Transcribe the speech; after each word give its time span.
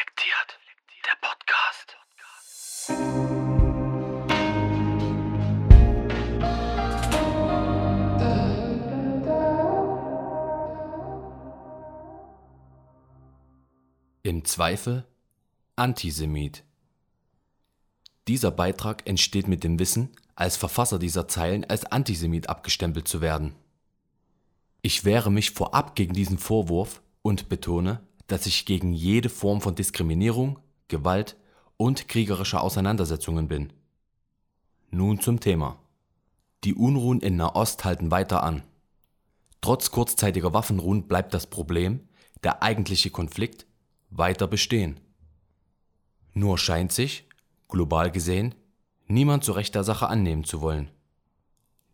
Reflektiert. 0.00 0.58
Der 1.04 1.16
Podcast. 1.20 1.96
Im 14.22 14.44
Zweifel 14.44 15.06
Antisemit. 15.76 16.64
Dieser 18.28 18.50
Beitrag 18.50 19.06
entsteht 19.06 19.48
mit 19.48 19.64
dem 19.64 19.78
Wissen, 19.78 20.10
als 20.34 20.56
Verfasser 20.56 20.98
dieser 20.98 21.28
Zeilen 21.28 21.64
als 21.64 21.84
Antisemit 21.84 22.48
abgestempelt 22.48 23.06
zu 23.06 23.20
werden. 23.20 23.54
Ich 24.82 25.04
wehre 25.04 25.30
mich 25.30 25.50
vorab 25.50 25.94
gegen 25.94 26.14
diesen 26.14 26.38
Vorwurf 26.38 27.02
und 27.22 27.50
betone, 27.50 28.00
dass 28.30 28.46
ich 28.46 28.64
gegen 28.64 28.92
jede 28.92 29.28
Form 29.28 29.60
von 29.60 29.74
Diskriminierung, 29.74 30.58
Gewalt 30.88 31.36
und 31.76 32.08
kriegerischer 32.08 32.62
Auseinandersetzungen 32.62 33.48
bin. 33.48 33.72
Nun 34.90 35.20
zum 35.20 35.40
Thema. 35.40 35.78
Die 36.64 36.74
Unruhen 36.74 37.20
in 37.20 37.36
Nahost 37.36 37.84
halten 37.84 38.10
weiter 38.10 38.42
an. 38.42 38.62
Trotz 39.60 39.90
kurzzeitiger 39.90 40.52
Waffenruhen 40.52 41.08
bleibt 41.08 41.34
das 41.34 41.46
Problem, 41.46 42.08
der 42.42 42.62
eigentliche 42.62 43.10
Konflikt, 43.10 43.66
weiter 44.10 44.46
bestehen. 44.46 45.00
Nur 46.32 46.58
scheint 46.58 46.92
sich, 46.92 47.28
global 47.68 48.10
gesehen, 48.10 48.54
niemand 49.06 49.44
zu 49.44 49.52
rechter 49.52 49.84
Sache 49.84 50.08
annehmen 50.08 50.44
zu 50.44 50.60
wollen. 50.60 50.90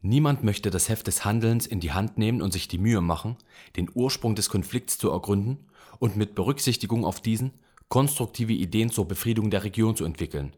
Niemand 0.07 0.45
möchte 0.45 0.71
das 0.71 0.89
Heft 0.89 1.09
des 1.09 1.25
Handelns 1.25 1.67
in 1.67 1.81
die 1.81 1.91
Hand 1.91 2.17
nehmen 2.17 2.41
und 2.41 2.53
sich 2.53 2.69
die 2.69 2.79
Mühe 2.79 3.01
machen, 3.01 3.37
den 3.75 3.91
Ursprung 3.93 4.37
des 4.37 4.49
Konflikts 4.49 4.99
zu 4.99 5.11
ergründen 5.11 5.67
und 5.99 6.17
mit 6.17 6.37
Berücksichtigung 6.37 7.05
auf 7.05 7.21
diesen 7.21 7.51
konstruktive 7.89 8.53
Ideen 8.53 8.91
zur 8.91 9.09
Befriedung 9.09 9.51
der 9.51 9.65
Region 9.65 9.97
zu 9.97 10.05
entwickeln. 10.05 10.55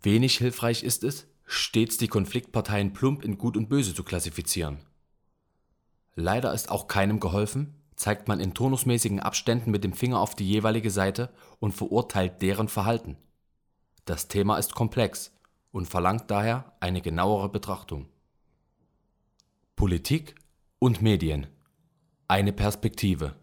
Wenig 0.00 0.38
hilfreich 0.38 0.84
ist 0.84 1.02
es, 1.02 1.26
stets 1.44 1.96
die 1.96 2.06
Konfliktparteien 2.06 2.92
plump 2.92 3.24
in 3.24 3.36
Gut 3.36 3.56
und 3.56 3.68
Böse 3.68 3.96
zu 3.96 4.04
klassifizieren. 4.04 4.78
Leider 6.14 6.54
ist 6.54 6.70
auch 6.70 6.86
keinem 6.86 7.18
geholfen, 7.18 7.74
zeigt 7.96 8.28
man 8.28 8.38
in 8.38 8.54
turnusmäßigen 8.54 9.18
Abständen 9.18 9.72
mit 9.72 9.82
dem 9.82 9.92
Finger 9.92 10.20
auf 10.20 10.36
die 10.36 10.48
jeweilige 10.48 10.92
Seite 10.92 11.30
und 11.58 11.72
verurteilt 11.72 12.40
deren 12.42 12.68
Verhalten. 12.68 13.16
Das 14.04 14.28
Thema 14.28 14.56
ist 14.56 14.76
komplex 14.76 15.32
und 15.72 15.86
verlangt 15.86 16.30
daher 16.30 16.76
eine 16.78 17.00
genauere 17.00 17.48
Betrachtung. 17.48 18.06
Politik 19.80 20.34
und 20.78 21.00
Medien. 21.00 21.46
Eine 22.28 22.52
Perspektive. 22.52 23.34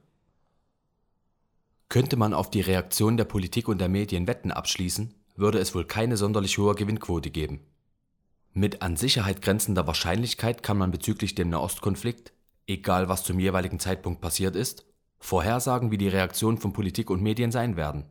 Könnte 1.89 2.16
man 2.16 2.35
auf 2.35 2.52
die 2.52 2.61
Reaktion 2.61 3.17
der 3.17 3.25
Politik 3.25 3.67
und 3.67 3.81
der 3.81 3.89
Medien 3.89 4.27
Wetten 4.27 4.52
abschließen, 4.52 5.15
würde 5.35 5.58
es 5.58 5.73
wohl 5.73 5.85
keine 5.85 6.15
sonderlich 6.15 6.59
hohe 6.59 6.75
Gewinnquote 6.75 7.31
geben. 7.31 7.61
Mit 8.53 8.83
an 8.83 8.97
Sicherheit 8.97 9.41
grenzender 9.41 9.88
Wahrscheinlichkeit 9.88 10.61
kann 10.61 10.77
man 10.77 10.91
bezüglich 10.91 11.33
dem 11.33 11.49
Nahostkonflikt, 11.49 12.33
egal 12.67 13.09
was 13.09 13.23
zum 13.23 13.39
jeweiligen 13.39 13.80
Zeitpunkt 13.80 14.21
passiert 14.21 14.55
ist, 14.55 14.85
vorhersagen, 15.17 15.89
wie 15.89 15.97
die 15.97 16.08
Reaktionen 16.08 16.59
von 16.59 16.71
Politik 16.71 17.09
und 17.09 17.23
Medien 17.23 17.52
sein 17.52 17.77
werden. 17.77 18.05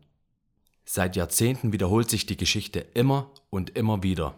Seit 0.84 1.14
Jahrzehnten 1.14 1.72
wiederholt 1.72 2.10
sich 2.10 2.26
die 2.26 2.36
Geschichte 2.36 2.80
immer 2.80 3.30
und 3.50 3.70
immer 3.78 4.02
wieder. 4.02 4.34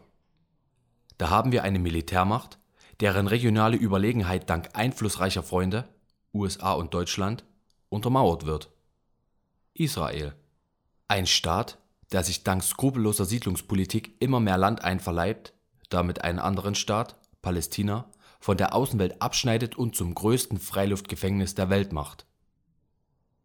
Da 1.16 1.30
haben 1.30 1.52
wir 1.52 1.62
eine 1.62 1.78
Militärmacht, 1.78 2.58
deren 3.00 3.26
regionale 3.26 3.76
Überlegenheit 3.76 4.50
dank 4.50 4.70
einflussreicher 4.72 5.42
Freunde, 5.42 5.88
USA 6.34 6.72
und 6.72 6.94
Deutschland, 6.94 7.44
untermauert 7.88 8.44
wird. 8.44 8.70
Israel. 9.74 10.34
Ein 11.06 11.26
Staat, 11.26 11.78
der 12.12 12.24
sich 12.24 12.42
dank 12.42 12.62
skrupelloser 12.62 13.24
Siedlungspolitik 13.24 14.20
immer 14.20 14.40
mehr 14.40 14.58
Land 14.58 14.82
einverleibt, 14.82 15.52
damit 15.88 16.24
einen 16.24 16.38
anderen 16.38 16.74
Staat, 16.74 17.16
Palästina, 17.42 18.10
von 18.40 18.56
der 18.56 18.74
Außenwelt 18.74 19.20
abschneidet 19.22 19.76
und 19.76 19.96
zum 19.96 20.14
größten 20.14 20.58
Freiluftgefängnis 20.58 21.54
der 21.54 21.70
Welt 21.70 21.92
macht. 21.92 22.26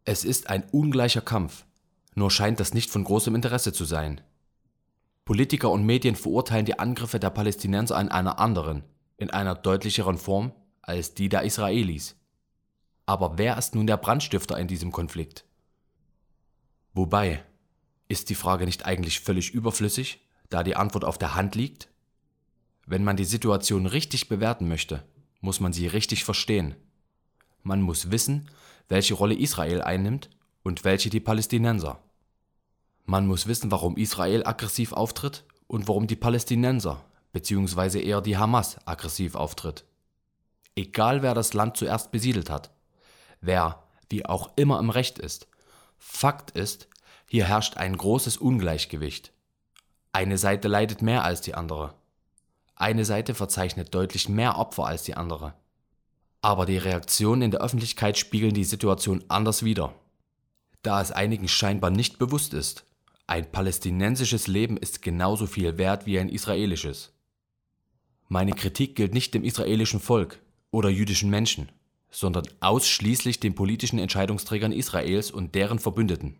Es 0.04 0.24
ist 0.24 0.50
ein 0.50 0.64
ungleicher 0.70 1.20
Kampf, 1.20 1.64
nur 2.14 2.30
scheint 2.30 2.60
das 2.60 2.74
nicht 2.74 2.90
von 2.90 3.04
großem 3.04 3.34
Interesse 3.34 3.72
zu 3.72 3.84
sein. 3.84 4.20
Politiker 5.24 5.70
und 5.70 5.86
Medien 5.86 6.16
verurteilen 6.16 6.66
die 6.66 6.78
Angriffe 6.78 7.18
der 7.18 7.30
Palästinenser 7.30 7.98
in 8.00 8.08
einer 8.10 8.38
anderen, 8.38 8.84
in 9.24 9.30
einer 9.30 9.54
deutlicheren 9.54 10.18
Form 10.18 10.52
als 10.82 11.14
die 11.14 11.30
der 11.30 11.44
Israelis. 11.44 12.14
Aber 13.06 13.38
wer 13.38 13.56
ist 13.56 13.74
nun 13.74 13.86
der 13.86 13.96
Brandstifter 13.96 14.58
in 14.58 14.68
diesem 14.68 14.92
Konflikt? 14.92 15.46
Wobei, 16.92 17.42
ist 18.06 18.28
die 18.28 18.34
Frage 18.34 18.66
nicht 18.66 18.84
eigentlich 18.84 19.20
völlig 19.20 19.50
überflüssig, 19.50 20.20
da 20.50 20.62
die 20.62 20.76
Antwort 20.76 21.06
auf 21.06 21.16
der 21.16 21.34
Hand 21.34 21.54
liegt? 21.54 21.88
Wenn 22.84 23.02
man 23.02 23.16
die 23.16 23.24
Situation 23.24 23.86
richtig 23.86 24.28
bewerten 24.28 24.68
möchte, 24.68 25.02
muss 25.40 25.58
man 25.58 25.72
sie 25.72 25.86
richtig 25.86 26.22
verstehen. 26.22 26.76
Man 27.62 27.80
muss 27.80 28.10
wissen, 28.10 28.50
welche 28.90 29.14
Rolle 29.14 29.34
Israel 29.34 29.80
einnimmt 29.80 30.28
und 30.62 30.84
welche 30.84 31.08
die 31.08 31.20
Palästinenser. 31.20 31.98
Man 33.06 33.26
muss 33.26 33.46
wissen, 33.46 33.70
warum 33.70 33.96
Israel 33.96 34.46
aggressiv 34.46 34.92
auftritt 34.92 35.44
und 35.66 35.88
warum 35.88 36.06
die 36.06 36.16
Palästinenser 36.16 37.02
bzw. 37.34 38.02
eher 38.02 38.22
die 38.22 38.38
Hamas 38.38 38.78
aggressiv 38.86 39.34
auftritt. 39.34 39.84
Egal 40.74 41.22
wer 41.22 41.34
das 41.34 41.52
Land 41.52 41.76
zuerst 41.76 42.10
besiedelt 42.10 42.48
hat, 42.48 42.70
wer 43.42 43.82
wie 44.08 44.24
auch 44.24 44.52
immer 44.56 44.78
im 44.78 44.90
Recht 44.90 45.18
ist, 45.18 45.48
Fakt 45.98 46.52
ist, 46.52 46.88
hier 47.28 47.46
herrscht 47.46 47.76
ein 47.76 47.96
großes 47.96 48.36
Ungleichgewicht. 48.36 49.32
Eine 50.12 50.38
Seite 50.38 50.68
leidet 50.68 51.02
mehr 51.02 51.24
als 51.24 51.40
die 51.40 51.54
andere. 51.54 51.94
Eine 52.76 53.04
Seite 53.04 53.34
verzeichnet 53.34 53.94
deutlich 53.94 54.28
mehr 54.28 54.58
Opfer 54.58 54.86
als 54.86 55.02
die 55.02 55.14
andere. 55.14 55.54
Aber 56.42 56.66
die 56.66 56.78
Reaktionen 56.78 57.42
in 57.42 57.50
der 57.50 57.62
Öffentlichkeit 57.62 58.18
spiegeln 58.18 58.54
die 58.54 58.64
Situation 58.64 59.24
anders 59.28 59.64
wider. 59.64 59.94
Da 60.82 61.00
es 61.00 61.10
einigen 61.10 61.48
scheinbar 61.48 61.90
nicht 61.90 62.18
bewusst 62.18 62.52
ist, 62.54 62.84
ein 63.26 63.50
palästinensisches 63.50 64.46
Leben 64.46 64.76
ist 64.76 65.00
genauso 65.00 65.46
viel 65.46 65.78
wert 65.78 66.04
wie 66.04 66.18
ein 66.18 66.28
israelisches. 66.28 67.13
Meine 68.34 68.50
Kritik 68.50 68.96
gilt 68.96 69.14
nicht 69.14 69.32
dem 69.32 69.44
israelischen 69.44 70.00
Volk 70.00 70.40
oder 70.72 70.88
jüdischen 70.88 71.30
Menschen, 71.30 71.70
sondern 72.10 72.44
ausschließlich 72.58 73.38
den 73.38 73.54
politischen 73.54 74.00
Entscheidungsträgern 74.00 74.72
Israels 74.72 75.30
und 75.30 75.54
deren 75.54 75.78
Verbündeten. 75.78 76.34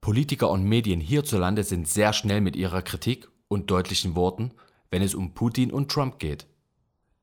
Politiker 0.00 0.50
und 0.50 0.64
Medien 0.64 1.00
hierzulande 1.00 1.62
sind 1.62 1.86
sehr 1.86 2.12
schnell 2.12 2.40
mit 2.40 2.56
ihrer 2.56 2.82
Kritik 2.82 3.28
und 3.46 3.70
deutlichen 3.70 4.16
Worten, 4.16 4.50
wenn 4.90 5.00
es 5.00 5.14
um 5.14 5.32
Putin 5.32 5.70
und 5.70 5.92
Trump 5.92 6.18
geht. 6.18 6.48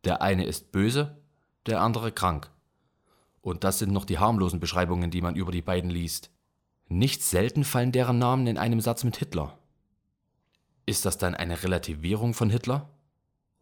Der 0.05 0.21
eine 0.21 0.45
ist 0.45 0.71
böse, 0.71 1.21
der 1.65 1.81
andere 1.81 2.13
krank. 2.13 2.49
Und 3.41 3.65
das 3.65 3.79
sind 3.79 3.91
noch 3.91 4.05
die 4.05 4.17
harmlosen 4.17 4.61
Beschreibungen, 4.61 5.11
die 5.11 5.21
man 5.21 5.35
über 5.35 5.51
die 5.51 5.61
beiden 5.61 5.89
liest. 5.89 6.31
Nicht 6.87 7.21
selten 7.21 7.65
fallen 7.65 7.91
deren 7.91 8.17
Namen 8.17 8.47
in 8.47 8.57
einem 8.57 8.79
Satz 8.79 9.03
mit 9.03 9.17
Hitler. 9.17 9.59
Ist 10.85 11.03
das 11.03 11.17
dann 11.17 11.35
eine 11.35 11.63
Relativierung 11.63 12.33
von 12.33 12.49
Hitler? 12.49 12.89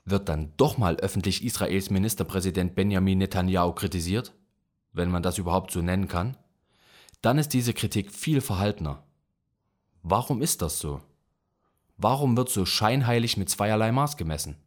Wird 0.06 0.28
dann 0.28 0.52
doch 0.58 0.78
mal 0.78 0.98
öffentlich 0.98 1.44
Israels 1.44 1.90
Ministerpräsident 1.90 2.76
Benjamin 2.76 3.20
Netanyahu 3.20 3.74
kritisiert? 3.74 4.34
Wenn 4.92 5.10
man 5.10 5.24
das 5.24 5.38
überhaupt 5.38 5.72
so 5.72 5.82
nennen 5.82 6.08
kann? 6.08 6.38
Dann 7.22 7.38
ist 7.38 7.54
diese 7.54 7.74
Kritik 7.74 8.12
viel 8.12 8.42
verhaltener. 8.42 9.04
Warum 10.02 10.42
ist 10.42 10.62
das 10.62 10.80
so? 10.80 11.02
Warum 11.96 12.36
wird 12.36 12.50
so 12.50 12.66
scheinheilig 12.66 13.38
mit 13.38 13.50
zweierlei 13.50 13.92
Maß 13.94 14.18
gemessen? 14.18 14.58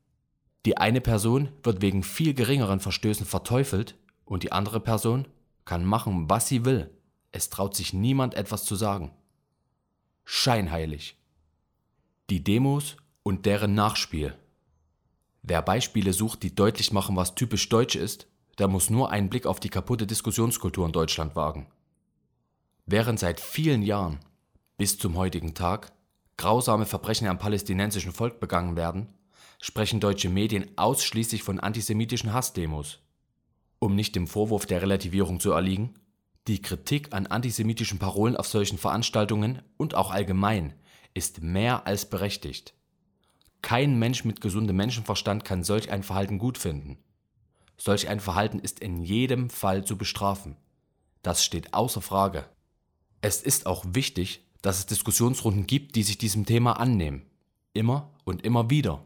Die 0.65 0.79
eine 0.79 1.03
Person 1.03 1.51
wird 1.63 1.83
wegen 1.83 2.03
viel 2.03 2.33
geringeren 2.33 2.81
Verstößen 2.81 3.27
verteufelt 3.27 3.95
und 4.25 4.43
die 4.43 4.53
andere 4.53 4.81
Person 4.81 5.29
kann 5.67 5.85
machen, 5.85 6.31
was 6.31 6.49
sie 6.49 6.65
will. 6.65 6.91
Es 7.31 7.51
traut 7.51 7.77
sich 7.77 7.93
niemand 7.93 8.35
etwas 8.35 8.65
zu 8.65 8.75
sagen. 8.75 9.13
Scheinheilig. 10.25 11.19
Die 12.31 12.43
Demos 12.43 12.97
und 13.23 13.45
deren 13.45 13.75
Nachspiel. 13.75 14.35
Wer 15.49 15.63
Beispiele 15.63 16.13
sucht, 16.13 16.43
die 16.43 16.57
deutlich 16.57 16.91
machen, 16.91 17.15
was 17.15 17.37
typisch 17.37 17.69
deutsch 17.69 17.95
ist, 17.95 18.27
der 18.59 18.67
muss 18.67 18.91
nur 18.91 19.13
einen 19.13 19.31
Blick 19.31 19.47
auf 19.47 19.61
die 19.61 19.69
kaputte 19.69 20.05
Diskussionskultur 20.05 20.85
in 20.85 20.91
Deutschland 20.91 21.37
wagen. 21.37 21.69
Während 22.85 23.21
seit 23.21 23.39
vielen 23.39 23.83
Jahren, 23.83 24.19
bis 24.77 24.99
zum 24.99 25.17
heutigen 25.17 25.55
Tag, 25.55 25.93
grausame 26.37 26.85
Verbrechen 26.85 27.29
am 27.29 27.39
palästinensischen 27.39 28.11
Volk 28.11 28.41
begangen 28.41 28.75
werden, 28.75 29.15
sprechen 29.61 30.01
deutsche 30.01 30.31
Medien 30.31 30.67
ausschließlich 30.77 31.45
von 31.45 31.61
antisemitischen 31.61 32.33
Hassdemos. 32.33 32.99
Um 33.79 33.95
nicht 33.95 34.17
dem 34.17 34.27
Vorwurf 34.27 34.67
der 34.67 34.83
Relativierung 34.83 35.39
zu 35.39 35.53
erliegen, 35.53 35.95
die 36.49 36.61
Kritik 36.61 37.15
an 37.15 37.29
antisemitischen 37.29 38.01
Parolen 38.01 38.37
auf 38.37 38.49
solchen 38.49 38.79
Veranstaltungen 38.79 39.63
und 39.77 39.95
auch 39.95 40.11
allgemein 40.11 40.75
ist 41.15 41.41
mehr 41.41 41.87
als 41.87 42.11
berechtigt. 42.11 42.75
Kein 43.67 43.99
Mensch 43.99 44.25
mit 44.25 44.41
gesundem 44.41 44.77
Menschenverstand 44.77 45.45
kann 45.45 45.65
solch 45.65 45.91
ein 45.91 46.05
Verhalten 46.05 46.39
gut 46.39 46.57
finden. 46.57 46.99
Solch 47.77 48.09
ein 48.09 48.21
Verhalten 48.21 48.61
ist 48.61 48.79
in 48.79 49.03
jedem 49.03 49.51
Fall 49.51 49.85
zu 49.85 49.99
bestrafen. 49.99 50.57
Das 51.25 51.45
steht 51.45 51.75
außer 51.75 52.01
Frage. 52.01 52.49
Es 53.23 53.43
ist 53.43 53.67
auch 53.67 53.85
wichtig, 53.89 54.47
dass 54.63 54.79
es 54.79 54.87
Diskussionsrunden 54.87 55.67
gibt, 55.67 55.97
die 55.97 56.05
sich 56.05 56.17
diesem 56.17 56.47
Thema 56.47 56.79
annehmen. 56.79 57.27
Immer 57.73 58.13
und 58.23 58.45
immer 58.45 58.71
wieder. 58.71 59.03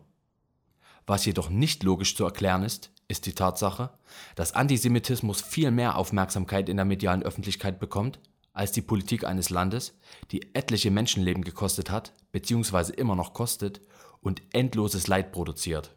Was 1.07 1.25
jedoch 1.25 1.49
nicht 1.49 1.83
logisch 1.83 2.15
zu 2.15 2.25
erklären 2.25 2.62
ist, 2.62 2.93
ist 3.09 3.25
die 3.25 3.33
Tatsache, 3.33 3.89
dass 4.35 4.53
Antisemitismus 4.53 5.41
viel 5.41 5.71
mehr 5.71 5.97
Aufmerksamkeit 5.97 6.69
in 6.69 6.77
der 6.77 6.85
medialen 6.85 7.23
Öffentlichkeit 7.23 7.81
bekommt 7.81 8.19
als 8.53 8.73
die 8.73 8.83
Politik 8.83 9.25
eines 9.25 9.49
Landes, 9.49 9.97
die 10.33 10.55
etliche 10.55 10.91
Menschenleben 10.91 11.45
gekostet 11.45 11.91
hat 11.91 12.12
bzw. 12.33 12.93
immer 12.93 13.17
noch 13.17 13.33
kostet 13.33 13.81
und 14.21 14.43
endloses 14.53 15.07
Leid 15.07 15.33
produziert. 15.33 15.97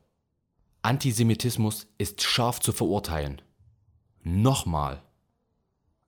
Antisemitismus 0.81 1.87
ist 1.97 2.21
scharf 2.21 2.59
zu 2.59 2.71
verurteilen. 2.71 3.41
Nochmal. 4.21 5.01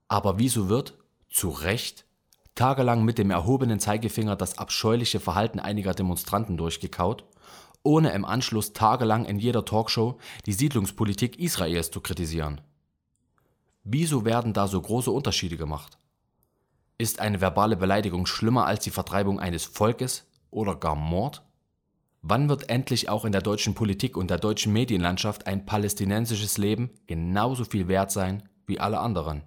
Aber 0.08 0.40
wieso 0.40 0.70
wird, 0.70 0.98
zu 1.30 1.50
Recht, 1.50 2.06
tagelang 2.56 3.04
mit 3.04 3.18
dem 3.18 3.32
erhobenen 3.32 3.80
Zeigefinger 3.80 4.36
das 4.36 4.58
abscheuliche 4.58 5.20
Verhalten 5.20 5.60
einiger 5.60 5.94
Demonstranten 5.94 6.58
durchgekaut, 6.58 7.26
ohne 7.84 8.12
im 8.12 8.26
Anschluss 8.26 8.74
tagelang 8.74 9.26
in 9.26 9.38
jeder 9.38 9.64
Talkshow 9.64 10.18
die 10.46 10.54
Siedlungspolitik 10.54 11.38
Israels 11.40 11.92
zu 11.92 12.02
kritisieren? 12.02 12.62
Wieso 13.84 14.26
werden 14.26 14.54
da 14.54 14.68
so 14.68 14.82
große 14.82 15.12
Unterschiede 15.12 15.58
gemacht? 15.58 16.00
Ist 16.98 17.20
eine 17.20 17.42
verbale 17.42 17.78
Beleidigung 17.78 18.26
schlimmer 18.26 18.66
als 18.66 18.84
die 18.84 18.90
Vertreibung 18.90 19.40
eines 19.40 19.66
Volkes 19.66 20.26
oder 20.50 20.76
gar 20.76 20.96
Mord? 20.96 21.44
Wann 22.27 22.50
wird 22.50 22.72
endlich 22.72 23.07
auch 23.07 23.24
in 23.24 23.31
der 23.31 23.42
deutschen 23.42 23.75
Politik 23.75 24.18
und 24.18 24.31
der 24.31 24.39
deutschen 24.39 24.74
Medienlandschaft 24.74 25.45
ein 25.45 25.68
palästinensisches 25.68 26.57
Leben 26.57 26.89
genauso 27.06 27.66
viel 27.66 27.88
wert 27.88 28.12
sein 28.12 28.42
wie 28.66 28.80
alle 28.80 28.98
anderen? 28.98 29.44